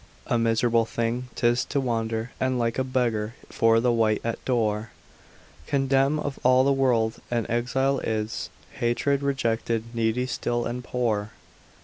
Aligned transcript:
A 0.25 0.39
miserable 0.39 0.85
thing 0.87 1.27
'tis 1.35 1.59
so 1.59 1.67
to 1.69 1.79
wander, 1.79 2.31
And 2.39 2.57
like 2.57 2.79
a 2.79 2.83
beggar 2.83 3.35
for 3.51 3.79
to 3.79 3.91
whine 3.91 4.17
at 4.23 4.43
door, 4.45 4.89
Contemn'd 5.67 6.19
of 6.21 6.39
all 6.41 6.63
the 6.63 6.73
world, 6.73 7.21
an 7.29 7.45
exile 7.51 7.99
is, 7.99 8.49
Hated, 8.79 9.21
rejected, 9.21 9.93
needy 9.93 10.25
still 10.25 10.65
and 10.65 10.83
poor. 10.83 11.33